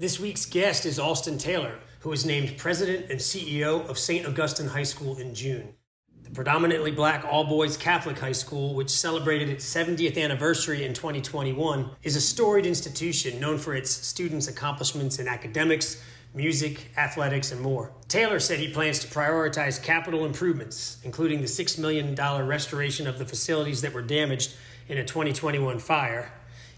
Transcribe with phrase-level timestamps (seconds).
[0.00, 4.26] This week's guest is Alston Taylor, who was named president and CEO of St.
[4.26, 5.74] Augustine High School in June.
[6.22, 11.90] The predominantly black all boys Catholic high school, which celebrated its 70th anniversary in 2021,
[12.02, 17.92] is a storied institution known for its students' accomplishments in academics, music, athletics, and more.
[18.08, 22.14] Taylor said he plans to prioritize capital improvements, including the $6 million
[22.46, 24.54] restoration of the facilities that were damaged
[24.88, 26.32] in a 2021 fire.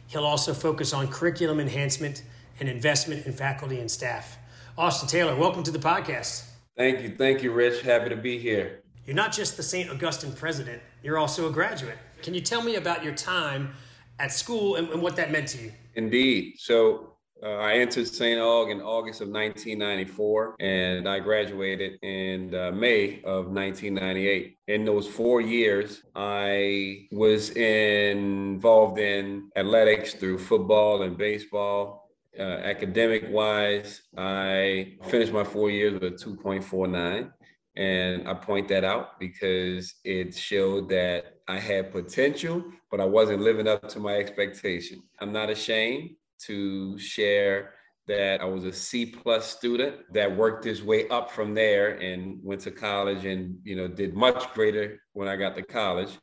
[0.09, 2.24] He'll also focus on curriculum enhancement
[2.62, 4.39] and investment in faculty and staff.
[4.79, 6.45] Alston Taylor, welcome to the podcast.
[6.77, 7.09] Thank you.
[7.09, 7.83] Thank you, Rich.
[7.83, 8.82] Happy to be here.
[9.04, 9.91] You're not just the St.
[9.91, 11.99] Augustine president, you're also a graduate.
[12.23, 13.73] Can you tell me about your time
[14.21, 15.73] at school and, and what that meant to you?
[15.96, 16.54] Indeed.
[16.59, 18.38] So uh, I entered St.
[18.38, 24.57] Aug in August of 1994, and I graduated in uh, May of 1998.
[24.69, 32.01] In those four years, I was involved in athletics through football and baseball,
[32.38, 37.30] uh, academic wise, I finished my four years with a 2.49.
[37.75, 43.41] And I point that out because it showed that I had potential, but I wasn't
[43.41, 45.03] living up to my expectation.
[45.21, 46.10] I'm not ashamed
[46.47, 47.75] to share
[48.09, 52.38] that I was a C plus student that worked his way up from there and
[52.43, 56.19] went to college and you know did much greater when I got to college.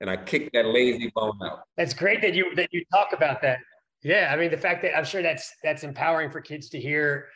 [0.00, 1.60] And I kicked that lazy bone out.
[1.76, 3.58] That's great that you that you talk about that.
[4.02, 7.28] Yeah, I mean the fact that I'm sure that's that's empowering for kids to hear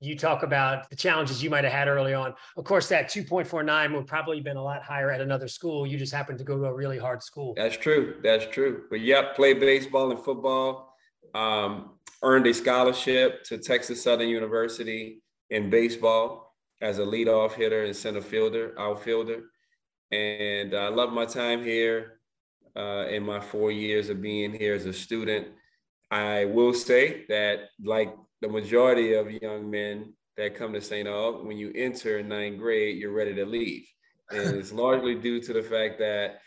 [0.00, 2.34] you talk about the challenges you might have had early on.
[2.56, 5.86] Of course, that 2.49 would probably been a lot higher at another school.
[5.86, 7.52] You just happened to go to a really hard school.
[7.54, 8.16] That's true.
[8.22, 8.84] That's true.
[8.88, 10.94] But yep, played baseball and football.
[11.34, 11.90] Um,
[12.22, 18.22] earned a scholarship to Texas Southern University in baseball as a leadoff hitter and center
[18.22, 19.42] fielder, outfielder.
[20.10, 22.20] And I love my time here
[22.74, 25.48] uh, in my four years of being here as a student.
[26.10, 31.06] I will say that, like the majority of young men that come to St.
[31.06, 33.86] Aug, when you enter ninth grade, you're ready to leave.
[34.30, 36.40] And it's largely due to the fact that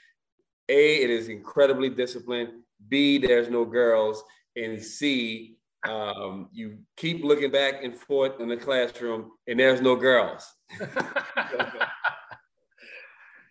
[0.70, 2.50] A, it is incredibly disciplined,
[2.90, 4.24] B, there's no girls,
[4.56, 5.58] and C,
[5.88, 10.46] um, you keep looking back and forth in the classroom and there's no girls.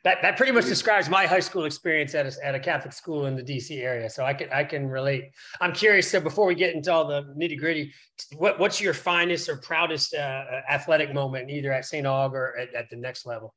[0.04, 3.26] that, that pretty much describes my high school experience at a, at a Catholic school
[3.26, 4.10] in the DC area.
[4.10, 5.30] So I can I can relate.
[5.60, 6.10] I'm curious.
[6.10, 7.92] So before we get into all the nitty gritty,
[8.36, 12.06] what, what's your finest or proudest uh, athletic moment, either at St.
[12.06, 13.54] Aug or at, at the next level?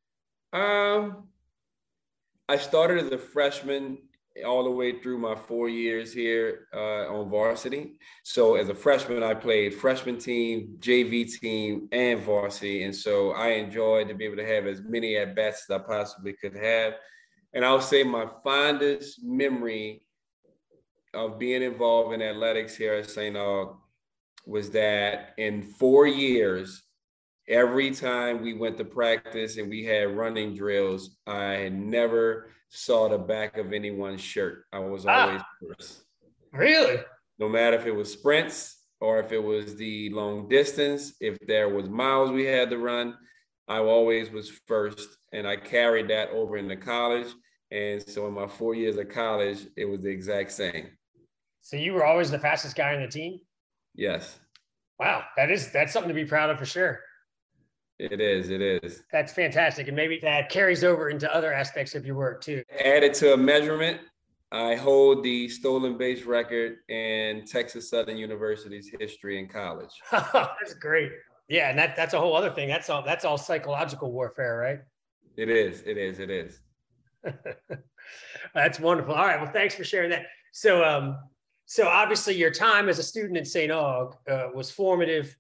[0.54, 1.28] Um,
[2.48, 3.98] I started as a freshman
[4.44, 7.98] all the way through my four years here uh, on varsity.
[8.24, 12.84] So as a freshman, I played freshman team, JV team, and varsity.
[12.84, 15.84] And so I enjoyed to be able to have as many at bats as I
[15.84, 16.96] possibly could have.
[17.54, 20.02] And I'll say my fondest memory
[21.14, 23.38] of being involved in athletics here at St.
[23.38, 23.78] Aug
[24.46, 26.84] was that in four years,
[27.48, 33.18] every time we went to practice and we had running drills, I never saw the
[33.18, 34.66] back of anyone's shirt.
[34.74, 35.28] I was ah.
[35.28, 35.48] always ah,
[35.78, 36.04] first.
[36.52, 37.02] Really?
[37.40, 41.70] No matter if it was sprints or if it was the long distance, if there
[41.70, 43.16] was miles we had to run,
[43.68, 45.10] I always was first.
[45.34, 47.28] And I carried that over into college.
[47.72, 50.90] And so in my four years of college, it was the exact same.
[51.62, 53.40] So you were always the fastest guy on the team?
[53.96, 54.40] Yes.
[55.00, 55.24] Wow.
[55.36, 57.02] That is that's something to be proud of for sure.
[57.98, 58.50] It is.
[58.50, 59.04] It is.
[59.12, 59.88] That's fantastic.
[59.88, 62.64] And maybe that carries over into other aspects of your work too.
[62.84, 64.02] Added to a measurement,
[64.52, 69.92] I hold the stolen base record in Texas Southern University's history in college.
[70.12, 71.12] that's great.
[71.48, 72.68] Yeah, and that, that's a whole other thing.
[72.68, 74.80] That's all that's all psychological warfare, right?
[75.38, 75.84] It is.
[75.86, 76.20] It is.
[76.20, 76.60] It is.
[78.54, 79.14] that's wonderful.
[79.14, 79.42] All right.
[79.42, 80.26] Well, thanks for sharing that.
[80.52, 81.18] So um,
[81.66, 83.72] so obviously your time as a student at St.
[83.72, 85.36] Aug uh, was formative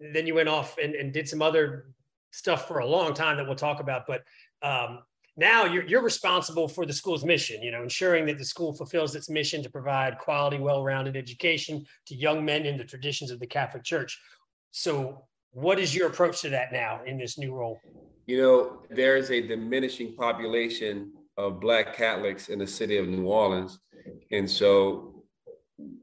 [0.00, 1.86] then you went off and, and did some other
[2.30, 4.06] stuff for a long time that we'll talk about.
[4.06, 4.22] But
[4.62, 5.00] um,
[5.36, 9.14] now you're, you're responsible for the school's mission, you know, ensuring that the school fulfills
[9.14, 13.46] its mission to provide quality, well-rounded education to young men in the traditions of the
[13.46, 14.20] Catholic Church.
[14.72, 17.80] So what is your approach to that now in this new role?
[18.26, 23.26] You know, there is a diminishing population of Black Catholics in the city of New
[23.26, 23.78] Orleans.
[24.32, 25.24] And so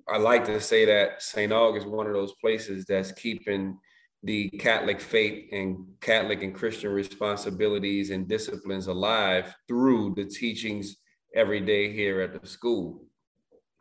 [0.08, 1.52] I like to say that St.
[1.52, 3.78] Aug is one of those places that's keeping
[4.25, 10.98] the Catholic faith and Catholic and Christian responsibilities and disciplines alive through the teachings
[11.36, 13.06] every day here at the school.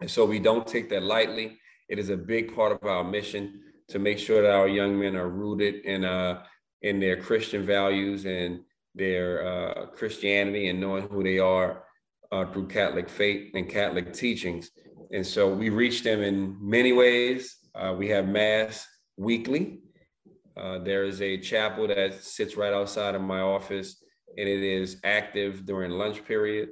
[0.01, 1.59] And so we don't take that lightly.
[1.89, 5.17] It is a big part of our mission to make sure that our young men
[5.17, 6.43] are rooted in uh,
[6.83, 8.61] in their Christian values and
[8.95, 11.85] their uh, Christianity and knowing who they are
[12.31, 14.71] uh, through Catholic faith and Catholic teachings.
[15.11, 17.57] And so we reach them in many ways.
[17.75, 18.87] Uh, we have Mass
[19.17, 19.81] weekly.
[20.57, 24.03] Uh, there is a chapel that sits right outside of my office,
[24.37, 26.71] and it is active during lunch period.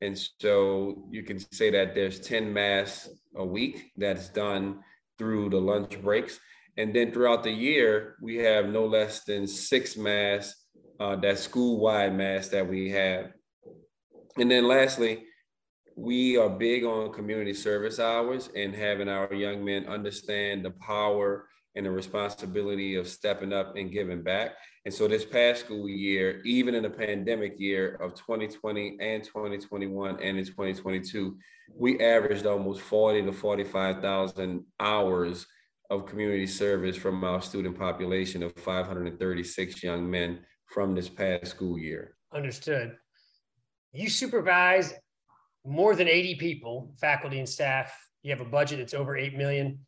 [0.00, 4.80] And so you can say that there's 10 Mass a week that's done
[5.18, 6.40] through the lunch breaks.
[6.76, 10.54] And then throughout the year, we have no less than six Mass,
[10.98, 13.32] uh, that school-wide Mass that we have.
[14.38, 15.24] And then lastly,
[15.96, 21.46] we are big on community service hours and having our young men understand the power
[21.76, 24.52] and the responsibility of stepping up and giving back.
[24.84, 30.20] And so this past school year, even in the pandemic year of 2020 and 2021
[30.20, 31.36] and in 2022,
[31.74, 35.46] we averaged almost 40 to 45,000 hours
[35.90, 41.78] of community service from our student population of 536 young men from this past school
[41.78, 42.16] year.
[42.32, 42.96] Understood.
[43.92, 44.94] You supervise
[45.64, 47.92] more than 80 people, faculty and staff.
[48.22, 49.80] You have a budget that's over 8 million.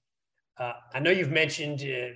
[0.58, 2.14] Uh, I know you've mentioned uh,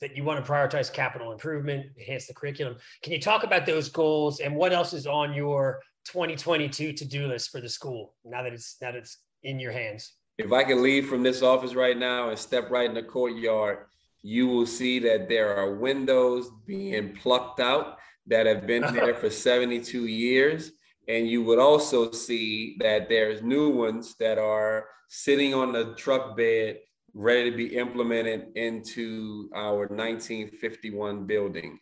[0.00, 2.76] that you want to prioritize capital improvement, enhance the curriculum.
[3.02, 7.50] Can you talk about those goals and what else is on your 2022 to-do list
[7.50, 10.14] for the school now that it's now that it's in your hands?
[10.38, 13.86] If I can leave from this office right now and step right in the courtyard,
[14.22, 19.30] you will see that there are windows being plucked out that have been there for
[19.30, 20.72] 72 years.
[21.08, 26.36] And you would also see that there's new ones that are sitting on the truck
[26.36, 26.78] bed
[27.14, 31.78] ready to be implemented into our 1951 building.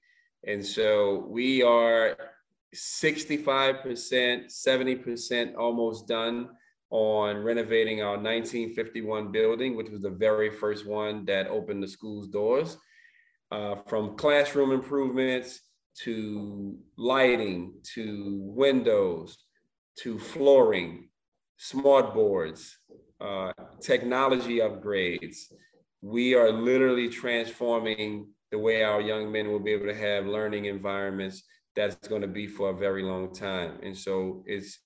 [0.46, 2.16] And so we are
[2.74, 6.48] 65%, 70% almost done
[6.90, 12.28] on renovating our 1951 building, which was the very first one that opened the school's
[12.28, 12.76] doors.
[13.52, 15.60] Uh, from classroom improvements
[15.96, 19.36] to lighting to windows
[19.98, 21.08] to flooring,
[21.56, 22.78] smart boards,
[23.20, 25.52] uh, technology upgrades.
[26.00, 30.64] We are literally transforming the way our young men will be able to have learning
[30.64, 31.43] environments
[31.76, 33.78] that's going to be for a very long time.
[33.82, 34.78] And so it's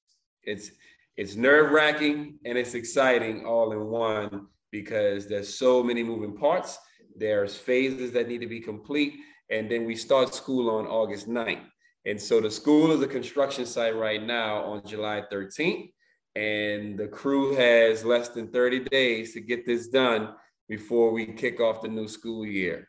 [0.42, 0.70] it's
[1.16, 6.78] it's nerve wracking and it's exciting all in one because there's so many moving parts.
[7.16, 9.14] There's phases that need to be complete.
[9.50, 11.64] And then we start school on August 9th.
[12.06, 15.93] And so the school is a construction site right now on July 13th
[16.36, 20.34] and the crew has less than 30 days to get this done
[20.68, 22.88] before we kick off the new school year.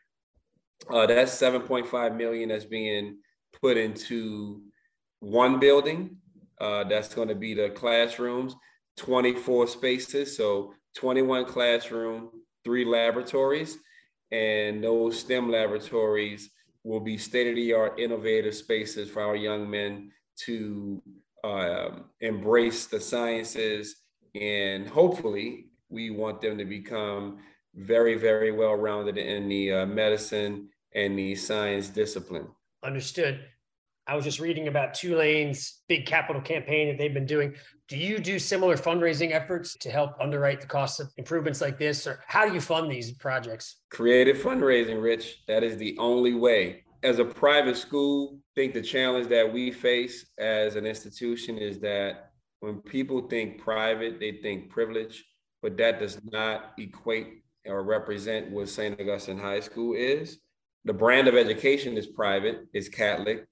[0.90, 3.18] Uh, that's 7.5 million that's being
[3.60, 4.62] put into
[5.20, 6.16] one building.
[6.60, 8.54] Uh, that's going to be the classrooms,
[8.96, 12.30] 24 spaces, so 21 classroom,
[12.64, 13.78] three laboratories,
[14.30, 16.50] and those STEM laboratories
[16.82, 21.02] will be state-of-the-art innovative spaces for our young men to
[21.46, 23.96] um, embrace the sciences,
[24.34, 27.38] and hopefully, we want them to become
[27.74, 32.48] very, very well rounded in the uh, medicine and the science discipline.
[32.82, 33.40] Understood.
[34.08, 37.54] I was just reading about Tulane's big capital campaign that they've been doing.
[37.88, 42.06] Do you do similar fundraising efforts to help underwrite the cost of improvements like this,
[42.06, 43.80] or how do you fund these projects?
[43.90, 45.42] Creative fundraising, Rich.
[45.48, 49.70] That is the only way as a private school, I think the challenge that we
[49.70, 55.24] face as an institution is that when people think private, they think privilege,
[55.62, 58.98] but that does not equate or represent what St.
[59.00, 60.38] Augustine High School is.
[60.84, 63.46] The brand of education is private, is Catholic,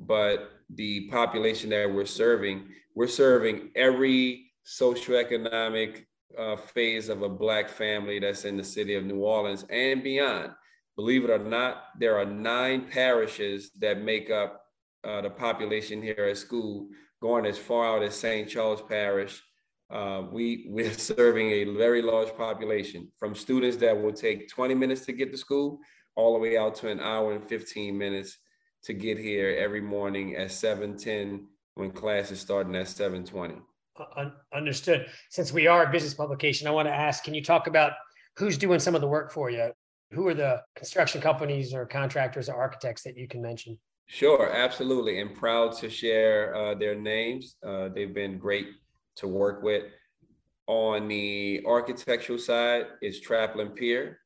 [0.00, 6.04] but the population that we're serving, we're serving every socioeconomic
[6.38, 10.52] uh, phase of a Black family that's in the city of New Orleans and beyond
[10.98, 14.64] believe it or not, there are nine parishes that make up
[15.04, 16.88] uh, the population here at school,
[17.22, 18.48] going as far out as St.
[18.48, 19.40] Charles Parish.
[19.90, 25.06] Uh, we, we're serving a very large population from students that will take 20 minutes
[25.06, 25.78] to get to school
[26.16, 28.36] all the way out to an hour and 15 minutes
[28.82, 33.60] to get here every morning at 7.10 when class is starting at 7.20.
[34.16, 35.06] Uh, understood.
[35.30, 37.92] Since we are a business publication, I want to ask, can you talk about
[38.36, 39.70] who's doing some of the work for you?
[40.12, 43.78] Who are the construction companies or contractors or architects that you can mention?
[44.06, 45.20] Sure, absolutely.
[45.20, 47.56] And proud to share uh, their names.
[47.66, 48.68] Uh, they've been great
[49.16, 49.84] to work with.
[50.66, 54.20] On the architectural side, it's Trapolin Peer.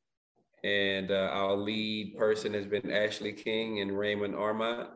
[0.63, 4.87] And uh, our lead person has been Ashley King and Raymond Armand.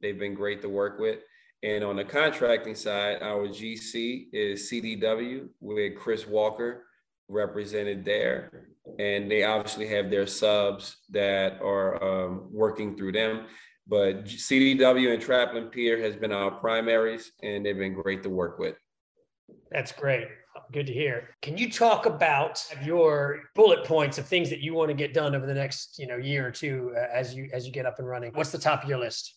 [0.00, 1.18] They've been great to work with.
[1.64, 6.84] And on the contracting side, our GC is CDW with Chris Walker
[7.28, 8.68] represented there.
[8.98, 13.46] And they obviously have their subs that are um, working through them.
[13.88, 18.58] But CDW and Trapolin Peer has been our primaries, and they've been great to work
[18.58, 18.74] with.
[19.70, 20.26] That's great.
[20.72, 21.28] Good to hear.
[21.42, 25.36] Can you talk about your bullet points of things that you want to get done
[25.36, 28.00] over the next, you know, year or two uh, as you as you get up
[28.00, 28.32] and running?
[28.34, 29.34] What's the top of your list?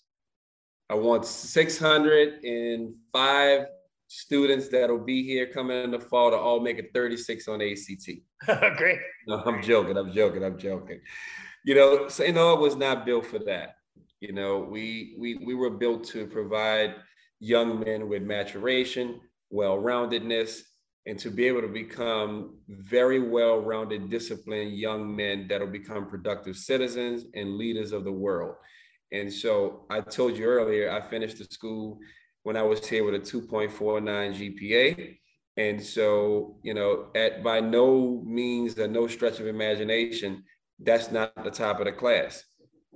[0.90, 3.66] I want 605
[4.10, 8.10] students that'll be here coming in the fall to all make a 36 on ACT.
[8.78, 8.98] Great.
[9.28, 9.98] No, I'm joking.
[9.98, 10.44] I'm joking.
[10.44, 11.00] I'm joking.
[11.64, 12.36] You know, St.
[12.36, 13.76] Aug was not built for that.
[14.20, 16.96] You know, we we we were built to provide
[17.40, 20.64] young men with maturation, well-roundedness,
[21.06, 27.26] and to be able to become very well-rounded, disciplined young men that'll become productive citizens
[27.36, 28.56] and leaders of the world.
[29.12, 32.00] And so I told you earlier, I finished the school
[32.44, 35.18] when I was here with a 2.49 GPA.
[35.58, 40.44] And so, you know, at by no means or no stretch of imagination,
[40.80, 42.44] that's not the top of the class.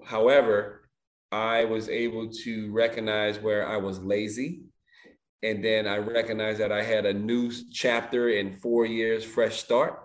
[0.06, 0.90] However,
[1.32, 4.62] I was able to recognize where I was lazy.
[5.42, 10.00] And then I recognized that I had a new chapter in four years, fresh start.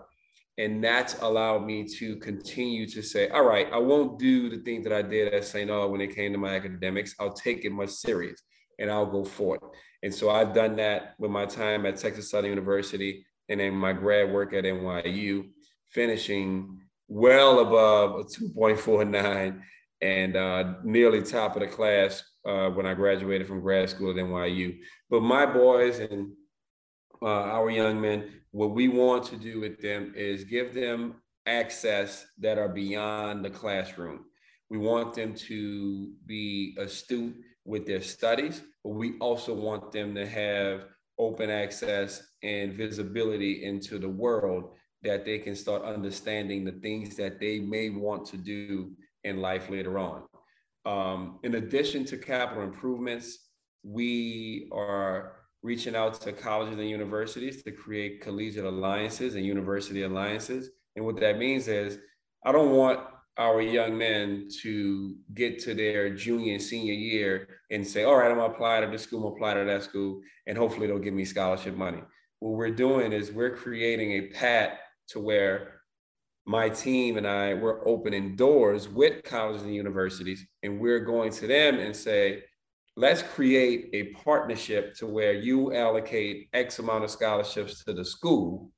[0.57, 4.83] And that's allowed me to continue to say, all right, I won't do the things
[4.83, 5.69] that I did at St.
[5.69, 7.15] Aug when it came to my academics.
[7.17, 8.41] I'll take it much serious
[8.79, 9.61] and I'll go for it.
[10.01, 13.93] And so I've done that with my time at Texas Southern University and then my
[13.93, 15.49] grad work at NYU,
[15.89, 19.59] finishing well above a 2.49
[20.01, 24.15] and uh, nearly top of the class uh, when I graduated from grad school at
[24.15, 24.77] NYU.
[25.09, 26.31] But my boys and
[27.21, 32.25] uh, our young men, what we want to do with them is give them access
[32.37, 34.25] that are beyond the classroom.
[34.69, 40.27] We want them to be astute with their studies, but we also want them to
[40.27, 40.85] have
[41.17, 47.39] open access and visibility into the world that they can start understanding the things that
[47.39, 48.91] they may want to do
[49.23, 50.23] in life later on.
[50.85, 53.49] Um, in addition to capital improvements,
[53.83, 60.69] we are reaching out to colleges and universities to create collegiate alliances and university alliances.
[60.95, 61.99] And what that means is,
[62.45, 63.01] I don't want
[63.39, 68.29] our young men to get to their junior and senior year and say, all right,
[68.29, 70.99] I'm gonna apply to this school, I'm gonna apply to that school, and hopefully they'll
[70.99, 72.01] give me scholarship money.
[72.39, 74.77] What we're doing is we're creating a path
[75.09, 75.81] to where
[76.45, 81.47] my team and I, we're opening doors with colleges and universities, and we're going to
[81.47, 82.43] them and say,
[82.97, 88.71] let's create a partnership to where you allocate X amount of scholarships to the school,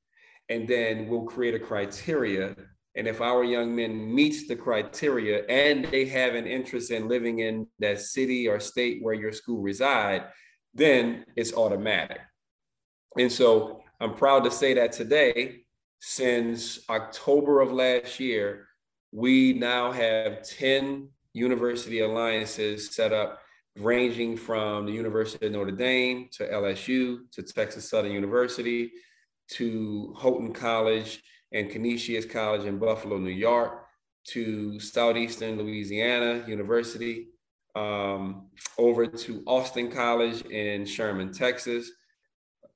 [0.48, 2.54] and then we'll create a criteria.
[2.94, 7.38] And if our young men meets the criteria and they have an interest in living
[7.38, 10.24] in that city or state where your school reside,
[10.74, 12.20] then it's automatic.
[13.18, 15.62] And so I'm proud to say that today
[16.00, 18.66] since October of last year,
[19.12, 23.40] we now have 10 university alliances set up,
[23.76, 28.90] ranging from the University of Notre Dame to LSU to Texas Southern University
[29.50, 31.22] to Houghton College
[31.52, 33.84] and Canisius College in Buffalo, New York
[34.28, 37.28] to Southeastern Louisiana University,
[37.74, 38.46] um,
[38.78, 41.90] over to Austin College in Sherman, Texas,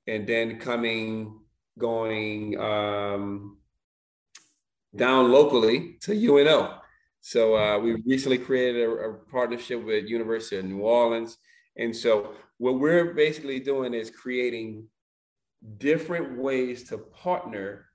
[0.07, 1.39] and then coming
[1.77, 3.57] going um,
[4.95, 6.79] down locally to UNO.
[7.21, 11.37] So uh, we recently created a, a, partnership with University of New Orleans.
[11.77, 14.87] And so what we're basically doing is creating
[15.77, 17.85] different ways to partner.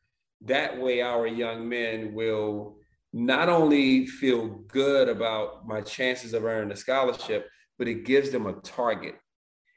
[0.46, 2.78] That way our young men will
[3.12, 8.46] not only feel good about my chances of earning a scholarship, but it gives them
[8.46, 9.14] a target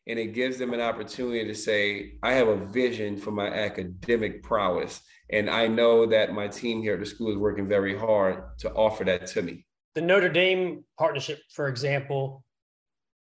[0.07, 4.43] and it gives them an opportunity to say, I have a vision for my academic
[4.43, 5.01] prowess.
[5.31, 8.71] And I know that my team here at the school is working very hard to
[8.73, 9.65] offer that to me.
[9.95, 12.43] The Notre Dame partnership, for example,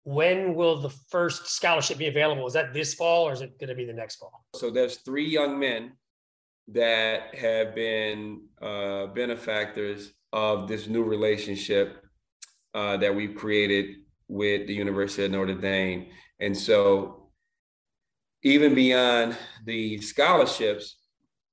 [0.04, 2.46] when will the first scholarship be available?
[2.46, 4.44] Is that this fall or is it going to be the next fall?
[4.56, 5.92] So there's three young men
[6.72, 12.02] that have been uh, benefactors of this new relationship
[12.74, 13.96] uh, that we've created
[14.28, 16.06] with the University of Notre Dame.
[16.40, 17.30] And so,
[18.42, 20.96] even beyond the scholarships,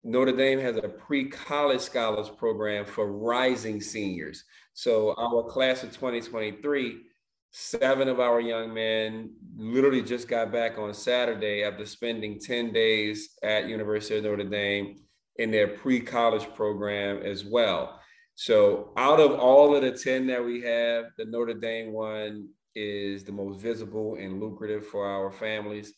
[0.04, 4.46] Notre Dame has a pre college scholars program for rising seniors.
[4.74, 7.02] So, our class of 2023,
[7.52, 13.32] seven of our young men literally just got back on Saturday after spending 10 days
[13.44, 14.96] at University of Notre Dame
[15.40, 18.00] in their pre college program as well.
[18.36, 23.24] So out of all of the 10 that we have, the Notre Dame one is
[23.24, 25.94] the most visible and lucrative for our families.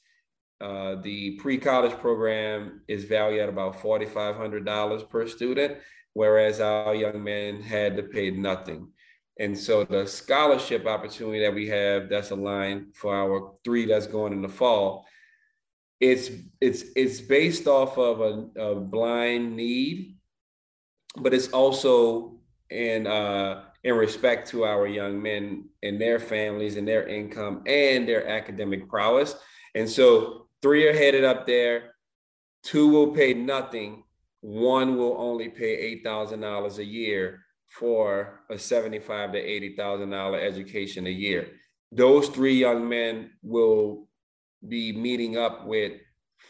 [0.60, 5.78] Uh, the pre-college program is valued at about $4,500 per student,
[6.14, 8.90] whereas our young men had to pay nothing.
[9.40, 14.34] And so the scholarship opportunity that we have that's aligned for our three that's going
[14.34, 15.06] in the fall,
[16.02, 20.18] it's it's it's based off of a, a blind need
[21.18, 22.38] but it's also
[22.70, 28.08] in uh, in respect to our young men and their families and their income and
[28.08, 29.36] their academic prowess.
[29.76, 31.96] And so three are headed up there.
[32.64, 34.04] Two will pay nothing.
[34.42, 40.12] One will only pay eight thousand dollars a year for a seventy-five to eighty thousand
[40.12, 41.48] dollar education a year.
[41.92, 44.08] Those three young men will
[44.68, 45.94] be meeting up with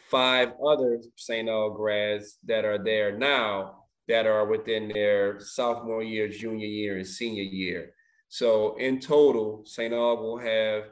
[0.10, 1.48] five other St.
[1.48, 7.08] Aug grads that are there now that are within their sophomore year, junior year, and
[7.08, 7.94] senior year.
[8.28, 9.94] So in total, St.
[9.94, 10.86] Aug will have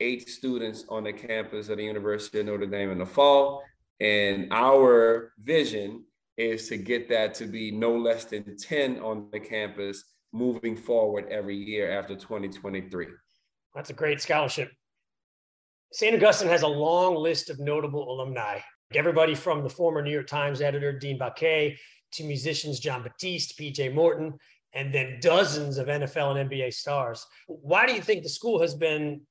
[0.00, 3.62] eight students on the campus of the University of Notre Dame in the fall.
[4.00, 6.04] And our vision
[6.36, 11.26] is to get that to be no less than 10 on the campus moving forward
[11.30, 13.06] every year after 2023.
[13.74, 14.70] That's a great scholarship.
[15.92, 16.14] St.
[16.14, 18.58] Augustine has a long list of notable alumni.
[18.94, 21.76] Everybody from the former New York Times editor, Dean Baquet,
[22.12, 24.34] to musicians Jon Batiste, PJ Morton,
[24.74, 27.24] and then dozens of NFL and NBA stars.
[27.46, 29.22] Why do you think the school has been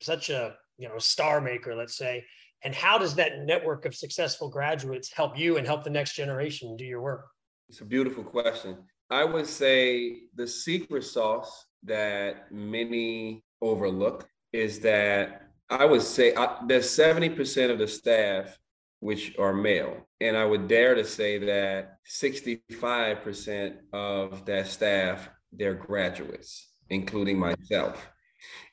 [0.00, 2.24] such a you know star maker, let's say?
[2.62, 6.76] And how does that network of successful graduates help you and help the next generation
[6.76, 7.26] do your work?
[7.68, 8.78] It's a beautiful question.
[9.10, 16.58] I would say the secret sauce that many overlook is that I would say I,
[16.68, 18.58] that 70% of the staff
[19.04, 20.08] which are male.
[20.22, 28.08] And I would dare to say that 65% of that staff, they're graduates, including myself.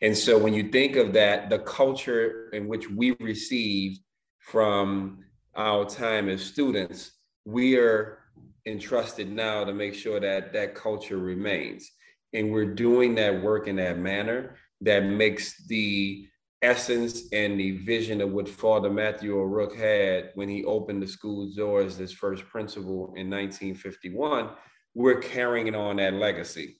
[0.01, 3.99] And so when you think of that, the culture in which we received
[4.39, 5.19] from
[5.53, 7.11] our time as students,
[7.43, 8.19] we are
[8.65, 11.91] entrusted now to make sure that that culture remains.
[12.31, 16.25] And we're doing that work in that manner that makes the
[16.61, 21.55] essence and the vision of what Father Matthew O'Rourke had when he opened the school's
[21.55, 24.49] doors as first principal in 1951,
[24.93, 26.79] we're carrying on that legacy.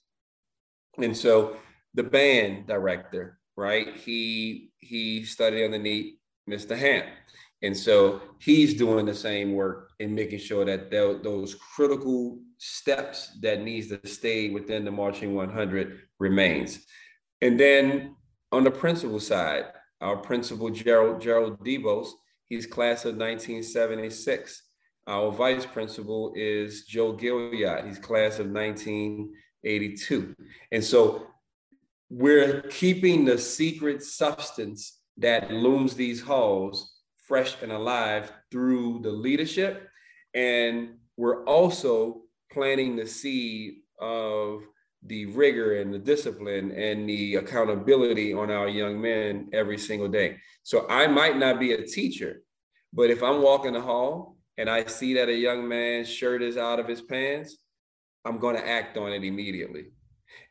[0.97, 1.57] And so
[1.93, 3.95] the band director, right?
[3.95, 6.15] He he studied underneath
[6.49, 6.77] Mr.
[6.77, 7.05] Hamp.
[7.63, 13.61] And so he's doing the same work in making sure that those critical steps that
[13.61, 16.83] needs to stay within the marching 100 remains.
[17.41, 18.15] And then
[18.51, 19.65] on the principal side,
[20.01, 22.09] our principal, Gerald, Gerald Debos,
[22.49, 24.63] he's class of 1976.
[25.07, 27.87] Our vice principal is Joe Gilliard.
[27.87, 30.35] He's class of 1982.
[30.71, 31.27] And so
[32.09, 36.93] we're keeping the secret substance that looms these halls
[37.25, 39.87] fresh and alive through the leadership.
[40.33, 44.63] And we're also planting the seed of
[45.05, 50.37] the rigor and the discipline and the accountability on our young men every single day.
[50.63, 52.43] So I might not be a teacher,
[52.93, 56.57] but if I'm walking the hall and I see that a young man's shirt is
[56.57, 57.57] out of his pants,
[58.25, 59.85] I'm going to act on it immediately.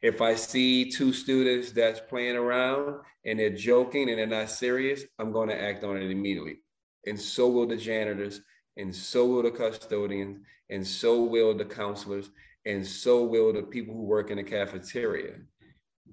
[0.03, 5.05] If I see two students that's playing around and they're joking and they're not serious,
[5.19, 6.59] I'm going to act on it immediately.
[7.07, 8.41] And so will the janitors,
[8.77, 12.31] and so will the custodians, and so will the counselors,
[12.66, 15.35] and so will the people who work in the cafeteria.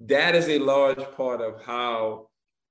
[0.06, 2.28] That is a large part of how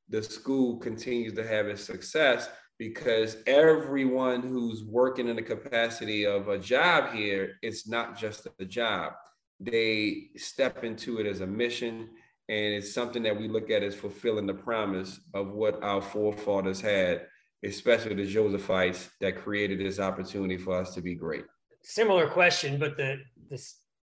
[0.09, 6.47] the school continues to have its success because everyone who's working in the capacity of
[6.47, 9.13] a job here, it's not just a job.
[9.59, 12.09] They step into it as a mission,
[12.49, 16.79] and it's something that we look at as fulfilling the promise of what our forefathers
[16.79, 17.25] had,
[17.63, 21.45] especially the Josephites that created this opportunity for us to be great.
[21.81, 23.17] Similar question, but the
[23.49, 23.63] the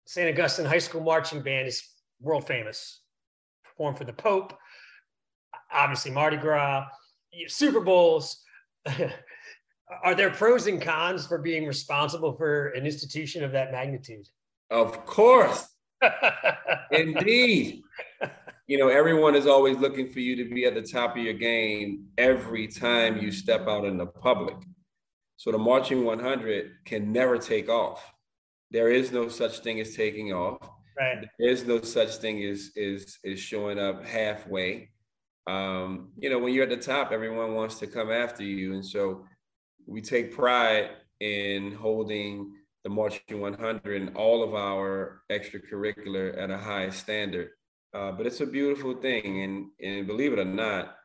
[0.06, 0.30] St.
[0.30, 1.84] Augustine High School Marching Band is
[2.22, 3.02] world famous.
[3.64, 4.58] Performed for the Pope,
[5.72, 6.88] obviously Mardi Gras,
[7.48, 8.44] Super Bowls.
[10.04, 14.28] Are there pros and cons for being responsible for an institution of that magnitude?
[14.70, 15.68] Of course.
[16.92, 17.84] Indeed.
[18.68, 21.36] You know, everyone is always looking for you to be at the top of your
[21.36, 24.58] game every time you step out in the public.
[25.38, 28.04] So the Marching 100 can never take off
[28.72, 30.70] there is no such thing as taking off.
[30.98, 31.28] Right.
[31.40, 34.90] There is no such thing as is is showing up halfway.
[35.46, 38.86] Um, you know, when you're at the top, everyone wants to come after you, and
[38.86, 39.26] so
[39.86, 42.52] we take pride in holding
[42.84, 47.50] the marching 100 and all of our extracurricular at a high standard.
[47.94, 50.96] Uh, but it's a beautiful thing, and and believe it or not,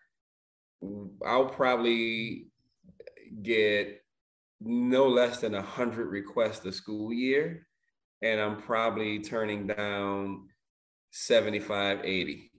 [1.24, 2.48] I'll probably
[3.42, 4.01] get
[4.64, 7.66] no less than a hundred requests a school year,
[8.22, 10.48] and I'm probably turning down
[11.10, 12.50] 75, 80.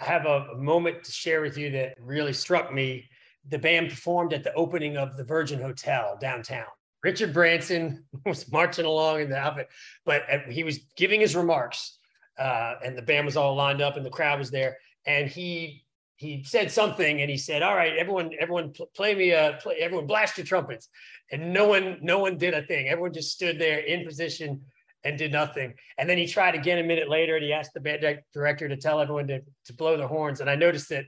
[0.00, 3.08] I have a, moment to share with you that really struck me.
[3.48, 6.66] The band performed at the opening of the Virgin Hotel downtown.
[7.02, 9.68] Richard Branson was marching along in the outfit,
[10.04, 11.98] but he was giving his remarks,
[12.38, 14.76] uh, and the band was all lined up, and the crowd was there.
[15.06, 15.84] And he
[16.20, 20.06] he said something, and he said, "All right, everyone, everyone, play me a, play, everyone,
[20.06, 20.90] blast your trumpets."
[21.32, 22.88] And no one, no one did a thing.
[22.88, 24.60] Everyone just stood there in position
[25.02, 25.72] and did nothing.
[25.96, 28.04] And then he tried again a minute later, and he asked the band
[28.34, 30.42] director to tell everyone to to blow the horns.
[30.42, 31.06] And I noticed that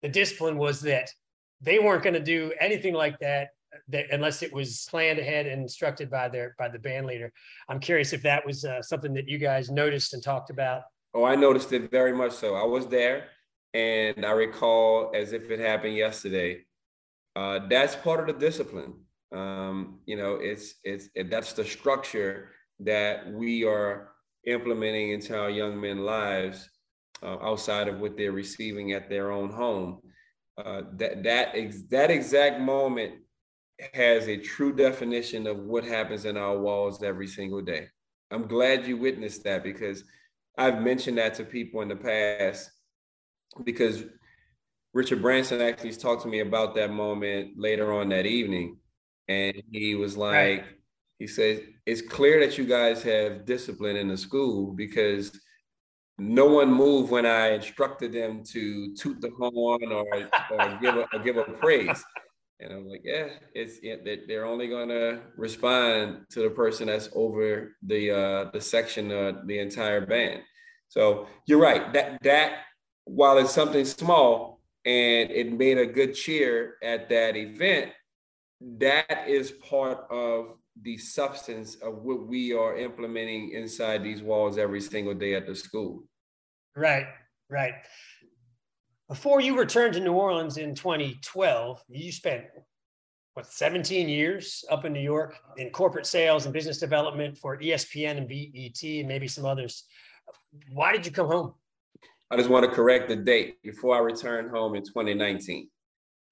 [0.00, 1.10] the discipline was that
[1.60, 3.48] they weren't going to do anything like that
[3.88, 7.32] that unless it was planned ahead and instructed by their by the band leader.
[7.68, 10.82] I'm curious if that was uh, something that you guys noticed and talked about.
[11.14, 12.54] Oh, I noticed it very much so.
[12.54, 13.24] I was there,
[13.74, 16.64] and I recall as if it happened yesterday.
[17.34, 18.94] Uh, that's part of the discipline.
[19.34, 24.10] Um, you know, it's it's it, that's the structure that we are
[24.46, 26.68] implementing into our young men's lives
[27.22, 30.00] uh, outside of what they're receiving at their own home.
[30.62, 33.14] Uh, that that ex- that exact moment
[33.94, 37.88] has a true definition of what happens in our walls every single day.
[38.30, 40.04] I'm glad you witnessed that because
[40.58, 42.70] I've mentioned that to people in the past
[43.64, 44.04] because
[44.94, 48.78] Richard Branson actually talked to me about that moment later on that evening.
[49.28, 50.64] And he was like,
[51.18, 55.38] he said, it's clear that you guys have discipline in the school because
[56.18, 60.06] no one moved when I instructed them to toot the horn or,
[60.50, 62.04] or give a or give a praise.
[62.60, 67.76] And I'm like, yeah, it's it, they're only gonna respond to the person that's over
[67.82, 70.42] the uh, the section of the entire band.
[70.88, 71.92] So you're right.
[71.92, 72.58] That that
[73.04, 77.92] while it's something small and it made a good cheer at that event,
[78.78, 84.80] that is part of the substance of what we are implementing inside these walls every
[84.80, 86.04] single day at the school.
[86.74, 87.06] Right,
[87.50, 87.74] right.
[89.08, 92.44] Before you returned to New Orleans in 2012, you spent
[93.34, 98.18] what 17 years up in New York in corporate sales and business development for ESPN
[98.18, 99.84] and BET and maybe some others.
[100.72, 101.54] Why did you come home?
[102.32, 105.68] I just want to correct the date before I returned home in 2019.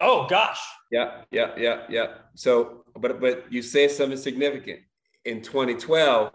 [0.00, 0.58] Oh gosh.
[0.90, 2.06] Yeah, yeah, yeah, yeah.
[2.34, 4.80] So, but but you said something significant.
[5.26, 6.32] In 2012,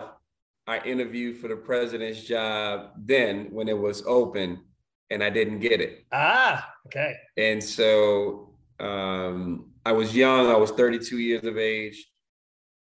[0.67, 4.61] I interviewed for the president's job then when it was open
[5.09, 6.05] and I didn't get it.
[6.11, 7.15] Ah, okay.
[7.35, 12.05] And so um, I was young, I was 32 years of age,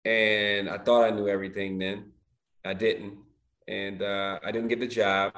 [0.03, 2.11] and I thought I knew everything then.
[2.65, 3.17] I didn't.
[3.67, 5.33] And uh, I didn't get the job,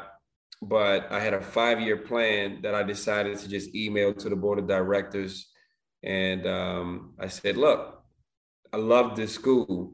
[0.67, 4.35] but I had a five year plan that I decided to just email to the
[4.35, 5.49] board of directors.
[6.03, 8.01] And um, I said, look,
[8.71, 9.93] I love this school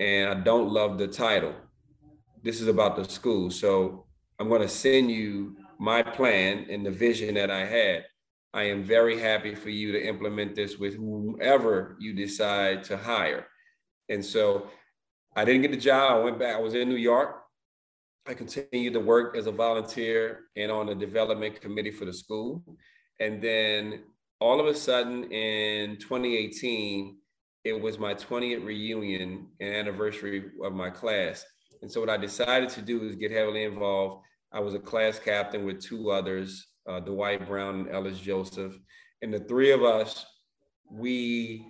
[0.00, 1.54] and I don't love the title.
[2.42, 3.50] This is about the school.
[3.50, 4.06] So
[4.38, 8.04] I'm going to send you my plan and the vision that I had.
[8.52, 13.46] I am very happy for you to implement this with whomever you decide to hire.
[14.08, 14.68] And so
[15.34, 16.12] I didn't get the job.
[16.12, 16.54] I went back.
[16.54, 17.43] I was in New York.
[18.26, 22.62] I continued to work as a volunteer and on the development committee for the school.
[23.20, 24.04] And then
[24.40, 27.16] all of a sudden in 2018,
[27.64, 31.44] it was my 20th reunion and anniversary of my class.
[31.82, 35.18] And so what I decided to do is get heavily involved I was a class
[35.18, 38.78] captain with two others, uh, Dwight Brown and Ellis Joseph.
[39.20, 40.24] And the three of us,
[40.88, 41.66] we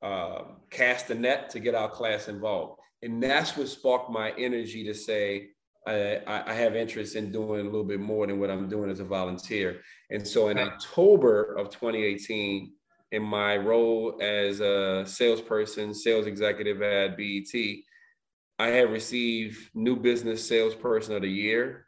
[0.00, 2.78] uh, cast a net to get our class involved.
[3.02, 5.48] And that's what sparked my energy to say,
[5.86, 9.00] I, I, have interest in doing a little bit more than what I'm doing as
[9.00, 9.82] a volunteer.
[10.10, 12.72] And so in October of 2018,
[13.12, 17.54] in my role as a salesperson, sales executive at BET,
[18.58, 21.86] I had received New Business Salesperson of the Year.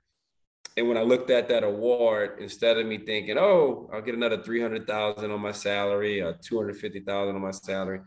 [0.76, 4.42] And when I looked at that award, instead of me thinking, "Oh, I'll get another
[4.42, 8.00] three hundred thousand on my salary or two hundred fifty thousand on my salary,"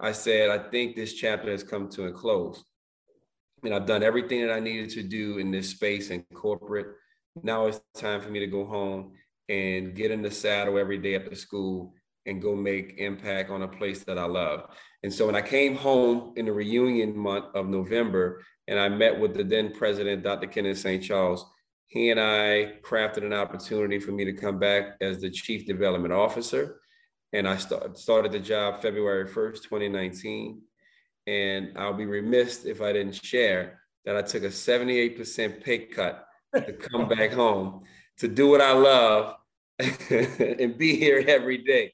[0.00, 2.64] I said, "I think this chapter has come to a close,
[3.66, 6.86] and I've done everything that I needed to do in this space and corporate.
[7.42, 9.12] Now it's time for me to go home
[9.48, 13.62] and get in the saddle every day at the school and go make impact on
[13.62, 14.70] a place that I love."
[15.02, 19.20] And so when I came home in the reunion month of November, and I met
[19.20, 20.48] with the then president, Dr.
[20.48, 21.02] Kenneth St.
[21.02, 21.46] Charles
[21.88, 26.12] he and I crafted an opportunity for me to come back as the chief development
[26.12, 26.80] officer.
[27.32, 30.62] And I start, started the job February 1st, 2019.
[31.26, 36.26] And I'll be remiss if I didn't share that I took a 78% pay cut
[36.54, 37.82] to come back home
[38.18, 39.36] to do what I love
[39.78, 41.92] and be here every day.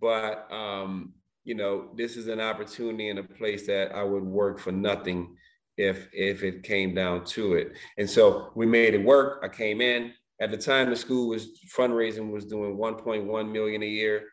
[0.00, 1.12] But um,
[1.44, 5.36] you know, this is an opportunity and a place that I would work for nothing
[5.76, 7.72] if if it came down to it.
[7.98, 9.40] And so we made it work.
[9.42, 10.12] I came in.
[10.40, 14.24] At the time, the school was fundraising was doing 1.1 million a year.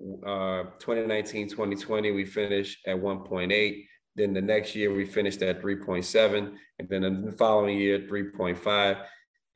[0.00, 3.84] Uh, 2019, 2020, we finished at 1.8.
[4.16, 9.04] Then the next year we finished at 3.7, and then the following year 3.5.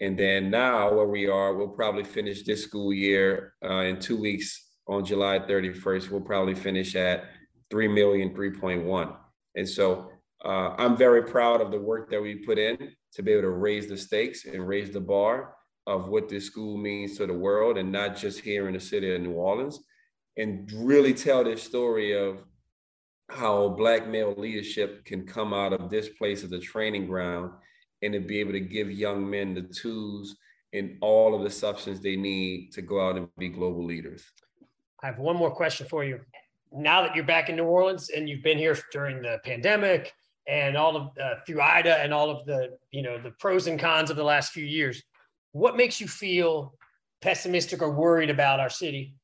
[0.01, 4.21] And then now where we are, we'll probably finish this school year uh, in two
[4.21, 6.11] weeks on July 31st.
[6.11, 7.25] We'll probably finish at
[7.71, 9.17] 3 million, 3.1.
[9.55, 10.11] And so
[10.45, 13.51] uh, I'm very proud of the work that we put in to be able to
[13.51, 15.55] raise the stakes and raise the bar
[15.87, 19.15] of what this school means to the world and not just here in the city
[19.15, 19.81] of New Orleans
[20.37, 22.43] and really tell this story of
[23.31, 27.51] how black male leadership can come out of this place as a training ground
[28.03, 30.37] and to be able to give young men the tools
[30.73, 34.25] and all of the substance they need to go out and be global leaders.
[35.03, 36.21] I have one more question for you.
[36.73, 40.13] Now that you're back in New Orleans and you've been here during the pandemic
[40.47, 43.79] and all of uh, through Ida and all of the you know the pros and
[43.79, 45.03] cons of the last few years,
[45.53, 46.75] what makes you feel
[47.23, 49.15] pessimistic or worried about our city,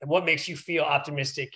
[0.00, 1.54] and what makes you feel optimistic,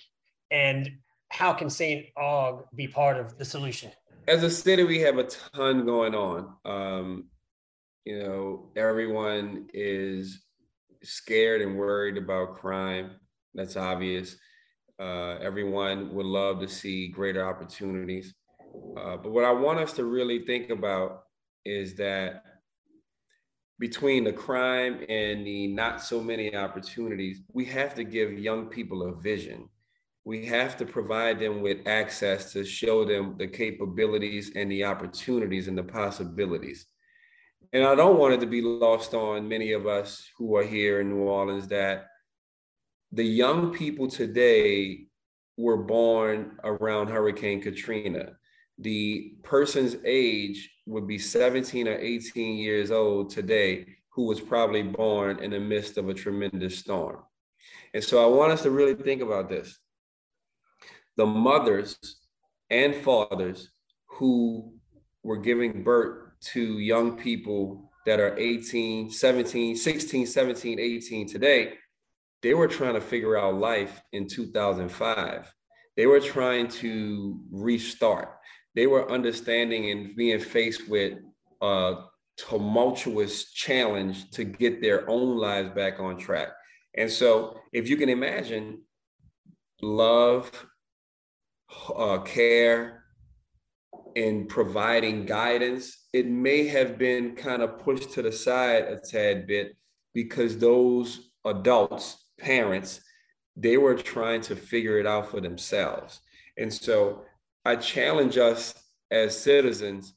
[0.51, 0.91] and
[1.29, 2.07] how can St.
[2.17, 3.91] Aug be part of the solution?
[4.27, 6.55] As a city, we have a ton going on.
[6.65, 7.25] Um,
[8.05, 10.43] you know, everyone is
[11.03, 13.11] scared and worried about crime.
[13.53, 14.37] That's obvious.
[14.99, 18.33] Uh, everyone would love to see greater opportunities.
[18.97, 21.23] Uh, but what I want us to really think about
[21.65, 22.43] is that
[23.83, 29.03] between the crime and the not so many opportunities, we have to give young people
[29.03, 29.67] a vision.
[30.23, 35.67] We have to provide them with access to show them the capabilities and the opportunities
[35.67, 36.85] and the possibilities.
[37.73, 41.01] And I don't want it to be lost on many of us who are here
[41.01, 42.05] in New Orleans that
[43.11, 45.07] the young people today
[45.57, 48.37] were born around Hurricane Katrina
[48.79, 55.39] the person's age would be 17 or 18 years old today who was probably born
[55.39, 57.19] in the midst of a tremendous storm.
[57.93, 59.79] And so I want us to really think about this.
[61.17, 61.97] The mothers
[62.69, 63.69] and fathers
[64.05, 64.73] who
[65.23, 71.73] were giving birth to young people that are 18, 17, 16, 17, 18 today,
[72.41, 75.53] they were trying to figure out life in 2005.
[75.95, 78.37] They were trying to restart
[78.75, 81.19] they were understanding and being faced with
[81.61, 81.95] a
[82.37, 86.49] tumultuous challenge to get their own lives back on track.
[86.95, 88.81] And so, if you can imagine
[89.81, 90.51] love,
[91.95, 93.03] uh, care,
[94.15, 99.47] and providing guidance, it may have been kind of pushed to the side a tad
[99.47, 99.75] bit
[100.13, 103.01] because those adults, parents,
[103.55, 106.19] they were trying to figure it out for themselves.
[106.57, 107.23] And so
[107.65, 108.73] I challenge us
[109.09, 110.13] as citizens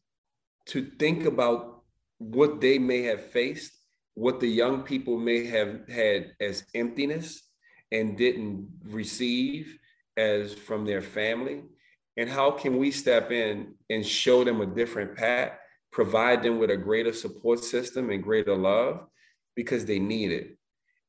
[0.67, 1.83] to think about
[2.19, 3.73] what they may have faced,
[4.15, 7.43] what the young people may have had as emptiness
[7.93, 9.79] and didn't receive
[10.17, 11.63] as from their family.
[12.17, 15.53] And how can we step in and show them a different path,
[15.93, 19.07] provide them with a greater support system and greater love
[19.55, 20.59] because they need it.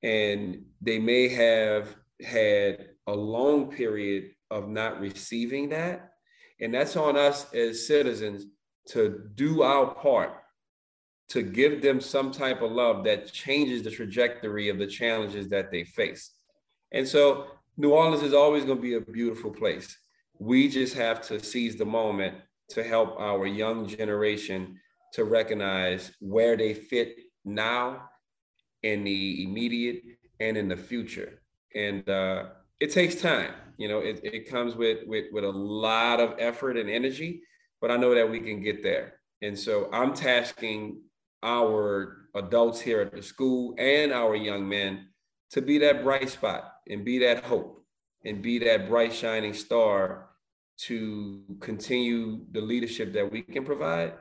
[0.03, 6.11] And they may have had a long period of not receiving that
[6.59, 8.45] and that's on us as citizens
[8.87, 10.31] to do our part
[11.29, 15.71] to give them some type of love that changes the trajectory of the challenges that
[15.71, 16.31] they face.
[16.93, 19.97] And so New Orleans is always going to be a beautiful place.
[20.39, 22.35] We just have to seize the moment
[22.69, 24.79] to help our young generation
[25.13, 28.09] to recognize where they fit now
[28.83, 30.01] in the immediate
[30.39, 31.41] and in the future.
[31.75, 32.45] And uh,
[32.79, 33.53] it takes time.
[33.77, 37.41] You know, it, it comes with, with with a lot of effort and energy,
[37.79, 39.13] but I know that we can get there.
[39.41, 41.01] And so I'm tasking
[41.43, 45.07] our adults here at the school and our young men
[45.51, 47.85] to be that bright spot and be that hope
[48.25, 50.29] and be that bright shining star
[50.77, 54.13] to continue the leadership that we can provide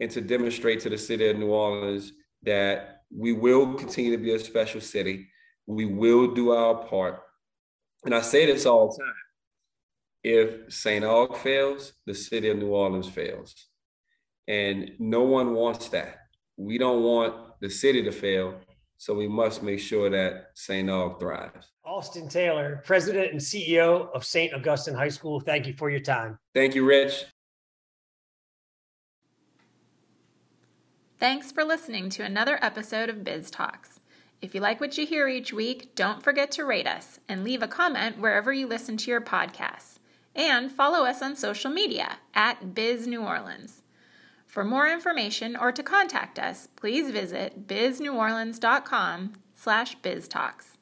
[0.00, 4.34] and to demonstrate to the city of New Orleans that we will continue to be
[4.34, 5.28] a special city.
[5.66, 7.20] We will do our part
[8.04, 9.14] and I say this all the time.
[10.22, 11.04] If St.
[11.04, 13.54] Aug fails, the city of New Orleans fails.
[14.48, 16.16] And no one wants that.
[16.56, 18.60] We don't want the city to fail.
[18.98, 20.88] So we must make sure that St.
[20.88, 21.66] Aug thrives.
[21.84, 24.52] Alston Taylor, President and CEO of St.
[24.52, 26.38] Augustine High School, thank you for your time.
[26.54, 27.24] Thank you, Rich.
[31.18, 33.99] Thanks for listening to another episode of Biz Talks.
[34.42, 37.62] If you like what you hear each week, don't forget to rate us and leave
[37.62, 39.98] a comment wherever you listen to your podcasts.
[40.34, 43.82] And follow us on social media at Biz New Orleans.
[44.46, 50.78] For more information or to contact us, please visit bizneworleans.com slash biztalks.